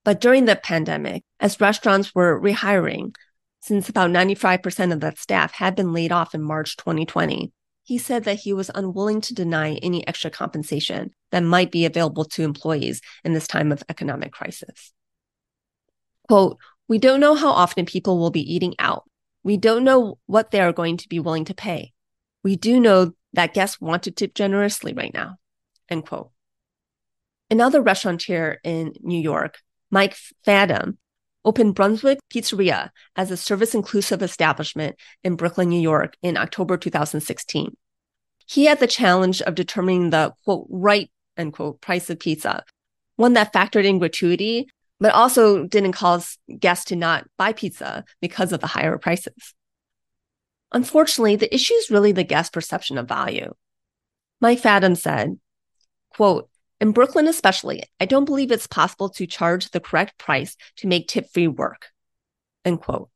But 0.05 0.21
during 0.21 0.47
the 0.47 0.57
pandemic, 0.57 1.25
as 1.41 1.61
restaurants 1.61 2.15
were 2.15 2.41
rehiring, 2.41 3.15
since 3.61 3.89
about 3.89 4.11
95% 4.11 4.93
of 4.93 5.01
that 5.01 5.19
staff 5.19 5.53
had 5.53 5.75
been 5.75 5.93
laid 5.93 6.13
off 6.13 6.35
in 6.35 6.43
March 6.43 6.77
2020, 6.77 7.53
he 7.87 7.99
said 7.99 8.25
that 8.25 8.41
he 8.41 8.53
was 8.53 8.69
unwilling 8.75 9.21
to 9.21 9.33
deny 9.33 9.75
any 9.75 10.07
extra 10.09 10.29
compensation 10.29 11.15
that 11.31 11.45
might 11.45 11.71
be 11.71 11.85
available 11.85 12.25
to 12.25 12.43
employees 12.43 13.01
in 13.23 13.33
this 13.33 13.47
time 13.47 13.71
of 13.71 13.85
economic 13.89 14.33
crisis. 14.33 14.93
Quote, 16.27 16.59
we 16.89 16.99
don't 16.99 17.21
know 17.21 17.37
how 17.37 17.51
often 17.51 17.87
people 17.87 18.19
will 18.19 18.33
be 18.33 18.55
eating 18.55 18.75
out. 18.81 19.05
We 19.45 19.57
don't 19.57 19.85
know 19.85 20.19
what 20.27 20.51
they 20.51 20.61
are 20.61 20.73
going 20.73 20.97
to 20.97 21.09
be 21.09 21.21
willing 21.21 21.45
to 21.45 21.55
pay. 21.55 21.93
We 22.43 22.57
do 22.57 22.81
know 22.81 23.13
that 23.35 23.55
guests 23.55 23.81
want 23.81 24.03
to 24.03 24.11
tip 24.11 24.35
generously 24.35 24.93
right 24.93 25.15
now. 25.15 25.37
End 25.89 26.05
quote. 26.05 26.33
Another 27.53 27.81
restaurateur 27.81 28.59
in 28.65 28.95
New 29.01 29.21
York, 29.21 29.59
Mike 29.93 30.17
Fadem, 30.45 30.97
opened 31.47 31.77
Brunswick 31.77 32.19
Pizzeria 32.29 32.91
as 33.15 33.31
a 33.31 33.37
service 33.37 33.75
inclusive 33.75 34.21
establishment 34.21 34.97
in 35.23 35.37
Brooklyn, 35.37 35.69
New 35.69 35.81
York 35.81 36.17
in 36.21 36.37
October 36.37 36.77
2016. 36.77 37.75
He 38.47 38.65
had 38.67 38.81
the 38.81 38.87
challenge 38.87 39.41
of 39.41 39.55
determining 39.55 40.11
the 40.11 40.35
quote, 40.45 40.67
right, 40.69 41.11
end 41.37 41.53
quote, 41.53 41.81
price 41.81 42.11
of 42.11 42.19
pizza, 42.19 42.65
one 43.15 43.33
that 43.35 43.53
factored 43.53 43.85
in 43.85 43.99
gratuity, 43.99 44.69
but 44.99 45.15
also 45.15 45.67
didn't 45.67 45.93
cause 45.93 46.37
guests 46.59 46.87
to 46.87 46.97
not 46.97 47.27
buy 47.39 47.53
pizza 47.53 48.05
because 48.21 48.53
of 48.53 48.61
the 48.61 48.67
higher 48.67 48.99
prices. 48.99 49.55
Unfortunately, 50.73 51.37
the 51.37 51.55
issue 51.55 51.75
is 51.75 51.91
really 51.91 52.13
the 52.13 52.25
guest 52.25 52.53
perception 52.53 52.99
of 52.99 53.09
value. 53.09 53.55
Mike 54.41 54.61
Fadem 54.61 54.97
said, 54.97 55.39
quote, 56.11 56.51
in 56.81 56.93
Brooklyn, 56.93 57.27
especially, 57.27 57.83
I 58.01 58.05
don't 58.05 58.27
believe 58.27 58.51
it's 58.51 58.67
possible 58.67 59.09
to 59.11 59.27
charge 59.27 59.71
the 59.71 59.81
correct 59.81 60.19
price 60.19 60.57
to 60.77 60.87
make 60.87 61.09
tip 61.09 61.31
free 61.33 61.49
work. 61.49 61.89
End 62.65 62.81
quote. 62.81 63.09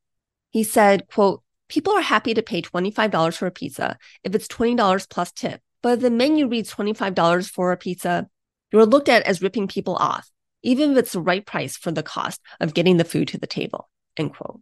He 0.51 0.63
said, 0.63 1.07
quote, 1.09 1.43
people 1.69 1.93
are 1.93 2.01
happy 2.01 2.35
to 2.35 2.43
pay 2.43 2.63
$25 2.63 3.37
for 3.37 3.47
a 3.47 3.51
pizza 3.51 3.99
if 4.25 4.35
it's 4.35 4.49
$20 4.49 5.09
plus 5.09 5.33
tip. 5.33 5.61
But 5.83 5.95
if 5.95 6.01
the 6.01 6.11
menu 6.11 6.49
reads 6.49 6.73
$25 6.73 7.49
for 7.49 7.73
a 7.73 7.77
pizza, 7.77 8.29
you're 8.73 8.87
looked 8.87 9.09
at 9.09 9.23
as 9.23 9.43
ripping 9.43 9.69
people 9.69 9.97
off, 9.97 10.31
even 10.63 10.93
if 10.93 10.99
it's 10.99 11.13
the 11.13 11.21
right 11.21 11.45
price 11.45 11.77
for 11.77 11.91
the 11.91 12.03
cost 12.03 12.41
of 12.61 12.75
getting 12.75 12.97
the 12.97 13.05
food 13.05 13.29
to 13.29 13.39
the 13.39 13.47
table. 13.47 13.89
End 14.17 14.35
quote. 14.35 14.61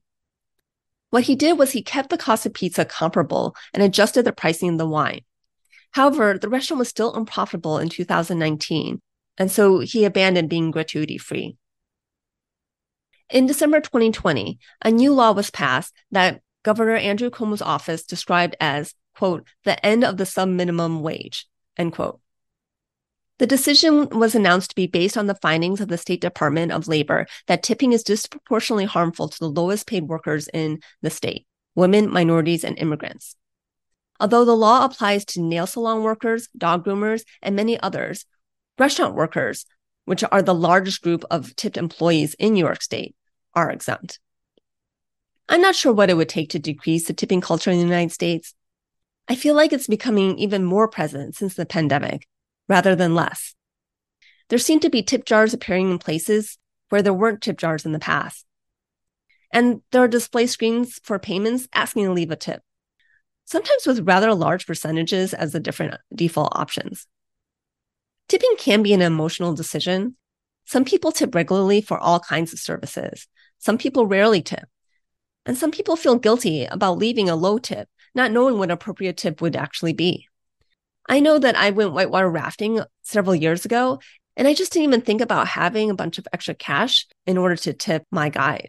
What 1.11 1.25
he 1.25 1.37
did 1.37 1.59
was 1.59 1.73
he 1.73 1.83
kept 1.83 2.11
the 2.11 2.19
cost 2.19 2.45
of 2.47 2.53
pizza 2.53 2.85
comparable 2.85 3.57
and 3.73 3.83
adjusted 3.83 4.25
the 4.25 4.33
pricing 4.33 4.71
of 4.71 4.79
the 4.79 4.87
wine. 4.87 5.23
However, 5.93 6.39
the 6.39 6.49
restaurant 6.49 6.79
was 6.79 6.89
still 6.89 7.15
unprofitable 7.15 7.79
in 7.79 7.89
2019, 7.89 9.01
and 9.37 9.51
so 9.51 9.81
he 9.81 10.05
abandoned 10.05 10.51
being 10.51 10.71
gratuity 10.71 11.19
free. 11.19 11.57
In 13.31 13.47
December 13.47 13.81
2020, 13.81 14.59
a 14.85 14.91
new 14.91 15.13
law 15.13 15.33
was 15.33 15.51
passed 15.51 15.95
that 16.11 16.41
Governor 16.63 16.97
Andrew 16.97 17.31
Cuomo's 17.31 17.63
office 17.63 18.05
described 18.05 18.57
as, 18.61 18.95
quote, 19.15 19.47
the 19.65 19.85
end 19.85 20.05
of 20.05 20.17
the 20.17 20.27
sub 20.27 20.49
minimum 20.49 21.03
wage, 21.03 21.47
end 21.77 21.93
quote. 21.93 22.21
The 23.39 23.47
decision 23.47 24.09
was 24.09 24.35
announced 24.35 24.71
to 24.71 24.77
be 24.77 24.89
based 24.89 25.17
on 25.17 25.27
the 25.27 25.37
findings 25.37 25.81
of 25.81 25.89
the 25.89 25.99
State 25.99 26.21
Department 26.21 26.73
of 26.73 26.89
Labor 26.89 27.27
that 27.47 27.63
tipping 27.63 27.93
is 27.93 28.03
disproportionately 28.03 28.87
harmful 28.87 29.29
to 29.29 29.39
the 29.39 29.49
lowest 29.49 29.87
paid 29.87 30.05
workers 30.05 30.49
in 30.49 30.81
the 31.03 31.11
state 31.11 31.47
women, 31.77 32.11
minorities, 32.11 32.65
and 32.65 32.77
immigrants. 32.77 33.37
Although 34.21 34.45
the 34.45 34.57
law 34.57 34.85
applies 34.85 35.25
to 35.27 35.43
nail 35.43 35.67
salon 35.67 36.03
workers, 36.03 36.49
dog 36.57 36.85
groomers, 36.85 37.23
and 37.41 37.55
many 37.55 37.79
others, 37.79 38.25
restaurant 38.79 39.15
workers, 39.15 39.65
which 40.07 40.25
are 40.33 40.43
the 40.43 40.55
largest 40.55 41.03
group 41.03 41.25
of 41.31 41.55
tipped 41.55 41.77
employees 41.77 42.35
in 42.35 42.55
New 42.55 42.65
York 42.65 42.83
State, 42.83 43.15
are 43.55 43.71
exempt. 43.71 44.19
I'm 45.49 45.61
not 45.61 45.77
sure 45.77 45.93
what 45.93 46.11
it 46.11 46.17
would 46.17 46.29
take 46.29 46.51
to 46.51 46.59
decrease 46.59 47.07
the 47.07 47.15
tipping 47.15 47.41
culture 47.41 47.71
in 47.71 47.79
the 47.79 47.85
United 47.85 48.13
States. 48.13 48.55
I 49.29 49.35
feel 49.35 49.55
like 49.55 49.73
it's 49.73 49.87
becoming 49.87 50.39
even 50.39 50.65
more 50.65 50.89
present 50.89 51.37
since 51.37 51.55
the 51.55 51.67
pandemic, 51.67 52.27
rather 52.69 52.97
than 52.97 53.15
less. 53.15 53.55
There 54.49 54.59
seem 54.59 54.81
to 54.81 54.91
be 54.91 55.03
tip 55.03 55.25
jars 55.27 55.55
appearing 55.55 55.91
in 55.91 55.99
places 55.99 56.59
where 56.89 57.03
there 57.03 57.15
weren't 57.15 57.43
tip 57.43 57.59
jars 57.59 57.85
in 57.87 57.93
the 57.93 57.99
past. 57.99 58.45
And 59.53 59.83
there 59.93 60.03
are 60.03 60.09
display 60.09 60.47
screens 60.47 61.01
for 61.03 61.19
payments 61.19 61.69
asking 61.73 62.05
to 62.05 62.13
leave 62.13 62.31
a 62.31 62.37
tip 62.37 62.63
sometimes 63.49 63.87
with 63.87 64.07
rather 64.07 64.35
large 64.35 64.67
percentages 64.67 65.33
as 65.33 65.53
the 65.53 65.61
different 65.61 65.95
default 66.15 66.53
options. 66.53 67.07
Tipping 68.29 68.57
can 68.59 68.83
be 68.83 68.93
an 68.93 69.01
emotional 69.01 69.55
decision. 69.55 70.17
Some 70.67 70.85
people 70.85 71.13
tip 71.13 71.35
regularly 71.35 71.81
for 71.81 71.99
all 71.99 72.21
kinds 72.21 72.53
of 72.53 72.59
services. 72.59 73.27
Some 73.59 73.79
people 73.79 74.07
rarely 74.07 74.43
tip. 74.43 74.69
And 75.47 75.57
some 75.57 75.71
people 75.71 75.97
feel 75.97 76.17
guilty 76.17 76.67
about 76.67 76.99
leaving 76.99 77.31
a 77.31 77.37
low 77.37 77.57
tip, 77.57 77.89
not 78.15 78.33
knowing 78.33 78.59
what 78.59 78.71
appropriate 78.71 79.17
tip 79.17 79.41
would 79.41 79.57
actually 79.57 79.95
be. 79.95 80.29
I 81.09 81.21
know 81.21 81.39
that 81.39 81.57
I 81.57 81.71
went 81.71 81.95
whitewater 81.95 82.29
rafting 82.29 82.83
several 83.03 83.35
years 83.35 83.65
ago, 83.65 83.99
and 84.37 84.47
I 84.47 84.53
just 84.53 84.73
didn't 84.73 84.85
even 84.85 85.01
think 85.01 85.23
about 85.23 85.49
having 85.49 85.89
a 85.89 85.95
bunch 85.95 86.19
of 86.19 86.29
extra 86.35 86.55
cash 86.55 87.07
in 87.27 87.39
order 87.39 87.57
to 87.57 87.73
tip 87.73 88.05
my 88.11 88.29
guide. 88.29 88.69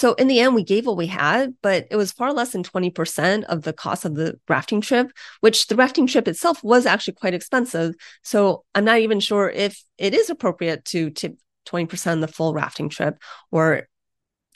So 0.00 0.14
in 0.14 0.28
the 0.28 0.40
end, 0.40 0.54
we 0.54 0.64
gave 0.64 0.86
what 0.86 0.96
we 0.96 1.08
had, 1.08 1.56
but 1.60 1.86
it 1.90 1.96
was 1.96 2.10
far 2.10 2.32
less 2.32 2.52
than 2.52 2.62
20% 2.62 3.44
of 3.44 3.64
the 3.64 3.74
cost 3.74 4.06
of 4.06 4.14
the 4.14 4.40
rafting 4.48 4.80
trip, 4.80 5.12
which 5.40 5.66
the 5.66 5.76
rafting 5.76 6.06
trip 6.06 6.26
itself 6.26 6.64
was 6.64 6.86
actually 6.86 7.16
quite 7.16 7.34
expensive. 7.34 7.94
So 8.22 8.64
I'm 8.74 8.86
not 8.86 9.00
even 9.00 9.20
sure 9.20 9.50
if 9.50 9.84
it 9.98 10.14
is 10.14 10.30
appropriate 10.30 10.86
to 10.86 11.10
tip 11.10 11.36
20% 11.68 12.14
of 12.14 12.20
the 12.22 12.28
full 12.28 12.54
rafting 12.54 12.88
trip 12.88 13.18
or 13.50 13.88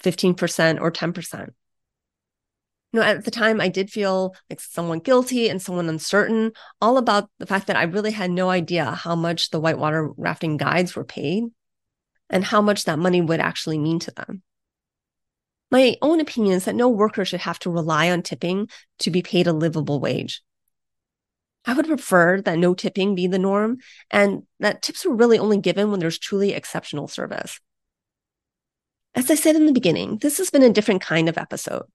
15% 0.03 0.81
or 0.81 0.91
10%. 0.91 1.49
You 2.95 3.01
know, 3.01 3.03
at 3.03 3.27
the 3.27 3.31
time, 3.31 3.61
I 3.61 3.69
did 3.69 3.91
feel 3.91 4.35
like 4.49 4.63
someone 4.63 5.01
guilty 5.01 5.51
and 5.51 5.61
someone 5.61 5.91
uncertain, 5.91 6.53
all 6.81 6.97
about 6.97 7.29
the 7.39 7.45
fact 7.45 7.67
that 7.67 7.77
I 7.77 7.83
really 7.83 8.13
had 8.13 8.31
no 8.31 8.49
idea 8.49 8.93
how 8.93 9.15
much 9.15 9.51
the 9.51 9.61
whitewater 9.61 10.09
rafting 10.17 10.57
guides 10.57 10.97
were 10.97 11.05
paid 11.05 11.45
and 12.31 12.43
how 12.43 12.63
much 12.63 12.87
that 12.87 12.99
money 12.99 13.21
would 13.21 13.41
actually 13.41 13.79
mean 13.79 13.99
to 13.99 14.11
them. 14.11 14.43
My 15.75 15.97
own 16.01 16.21
opinion 16.21 16.55
is 16.55 16.67
that 16.67 16.77
no 16.77 16.89
worker 16.89 17.25
should 17.25 17.41
have 17.41 17.59
to 17.59 17.69
rely 17.69 18.09
on 18.09 18.23
tipping 18.23 18.69
to 19.01 19.11
be 19.11 19.23
paid 19.23 19.49
a 19.49 19.53
livable 19.53 19.99
wage. 19.99 20.41
I 21.65 21.75
would 21.75 21.89
prefer 21.89 22.41
that 22.43 22.59
no 22.59 22.75
tipping 22.75 23.17
be 23.17 23.27
the 23.27 23.41
norm 23.41 23.79
and 24.09 24.45
that 24.61 24.83
tips 24.83 25.05
were 25.05 25.17
really 25.17 25.37
only 25.37 25.59
given 25.59 25.91
when 25.91 25.99
there's 25.99 26.17
truly 26.17 26.53
exceptional 26.53 27.09
service. 27.09 27.59
As 29.17 29.29
I 29.33 29.35
said 29.35 29.57
in 29.57 29.67
the 29.67 29.73
beginning, 29.73 30.19
this 30.19 30.39
has 30.39 30.49
been 30.49 30.63
a 30.63 30.71
different 30.71 31.03
kind 31.03 31.29
of 31.29 31.37
episode 31.37 31.87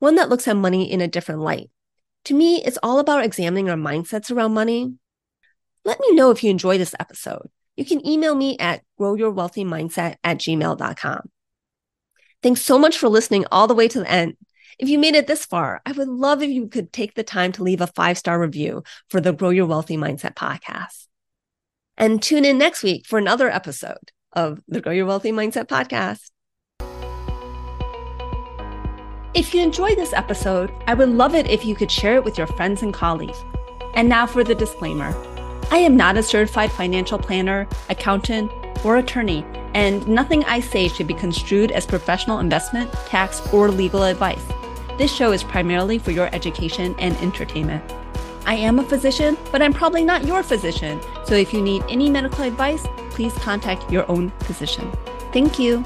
one 0.00 0.16
that 0.16 0.30
looks 0.30 0.48
at 0.48 0.56
money 0.56 0.90
in 0.90 1.00
a 1.00 1.06
different 1.06 1.40
light. 1.40 1.70
To 2.24 2.34
me, 2.34 2.60
it's 2.64 2.78
all 2.82 2.98
about 2.98 3.24
examining 3.24 3.70
our 3.70 3.76
mindsets 3.76 4.32
around 4.32 4.52
money. 4.52 4.94
Let 5.84 6.00
me 6.00 6.12
know 6.16 6.32
if 6.32 6.42
you 6.42 6.50
enjoy 6.50 6.76
this 6.76 6.94
episode. 6.98 7.48
You 7.76 7.84
can 7.84 8.04
email 8.04 8.34
me 8.34 8.58
at 8.58 8.82
growyourwealthymindset 8.98 10.16
at 10.24 10.38
gmail.com. 10.38 11.30
Thanks 12.42 12.62
so 12.62 12.78
much 12.78 12.98
for 12.98 13.08
listening 13.08 13.46
all 13.50 13.66
the 13.66 13.74
way 13.74 13.88
to 13.88 14.00
the 14.00 14.10
end. 14.10 14.36
If 14.78 14.88
you 14.88 14.98
made 14.98 15.16
it 15.16 15.26
this 15.26 15.44
far, 15.44 15.82
I 15.84 15.92
would 15.92 16.08
love 16.08 16.40
if 16.40 16.50
you 16.50 16.68
could 16.68 16.92
take 16.92 17.14
the 17.14 17.24
time 17.24 17.50
to 17.52 17.64
leave 17.64 17.80
a 17.80 17.88
five 17.88 18.16
star 18.16 18.40
review 18.40 18.84
for 19.08 19.20
the 19.20 19.32
Grow 19.32 19.50
Your 19.50 19.66
Wealthy 19.66 19.96
Mindset 19.96 20.34
podcast. 20.34 21.06
And 21.96 22.22
tune 22.22 22.44
in 22.44 22.58
next 22.58 22.84
week 22.84 23.06
for 23.06 23.18
another 23.18 23.50
episode 23.50 24.12
of 24.32 24.60
the 24.68 24.80
Grow 24.80 24.92
Your 24.92 25.06
Wealthy 25.06 25.32
Mindset 25.32 25.66
podcast. 25.66 26.30
If 29.34 29.52
you 29.52 29.62
enjoyed 29.62 29.98
this 29.98 30.12
episode, 30.12 30.70
I 30.86 30.94
would 30.94 31.08
love 31.08 31.34
it 31.34 31.48
if 31.48 31.64
you 31.64 31.74
could 31.74 31.90
share 31.90 32.14
it 32.14 32.24
with 32.24 32.38
your 32.38 32.46
friends 32.46 32.82
and 32.82 32.94
colleagues. 32.94 33.38
And 33.94 34.08
now 34.08 34.26
for 34.26 34.44
the 34.44 34.54
disclaimer 34.54 35.12
I 35.72 35.78
am 35.78 35.96
not 35.96 36.16
a 36.16 36.22
certified 36.22 36.70
financial 36.70 37.18
planner, 37.18 37.68
accountant, 37.90 38.50
or 38.84 38.96
attorney, 38.96 39.44
and 39.74 40.06
nothing 40.08 40.44
I 40.44 40.60
say 40.60 40.88
should 40.88 41.06
be 41.06 41.14
construed 41.14 41.72
as 41.72 41.86
professional 41.86 42.38
investment, 42.38 42.92
tax, 43.06 43.40
or 43.52 43.70
legal 43.70 44.04
advice. 44.04 44.44
This 44.96 45.12
show 45.14 45.32
is 45.32 45.44
primarily 45.44 45.98
for 45.98 46.10
your 46.10 46.28
education 46.34 46.94
and 46.98 47.16
entertainment. 47.18 47.84
I 48.46 48.54
am 48.54 48.78
a 48.78 48.82
physician, 48.82 49.36
but 49.52 49.60
I'm 49.60 49.74
probably 49.74 50.04
not 50.04 50.24
your 50.24 50.42
physician. 50.42 51.00
So 51.24 51.34
if 51.34 51.52
you 51.52 51.60
need 51.60 51.84
any 51.88 52.08
medical 52.08 52.44
advice, 52.44 52.86
please 53.10 53.34
contact 53.34 53.92
your 53.92 54.10
own 54.10 54.30
physician. 54.40 54.90
Thank 55.32 55.58
you. 55.58 55.84